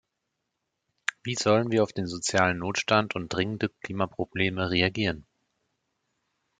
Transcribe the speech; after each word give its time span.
Wie 1.21 1.35
sollen 1.35 1.71
wir 1.71 1.83
auf 1.83 1.93
den 1.93 2.07
sozialen 2.07 2.57
Notstand 2.57 3.13
und 3.15 3.31
dringende 3.31 3.69
Klimaprobleme 3.81 4.71
reagieren? 4.71 5.27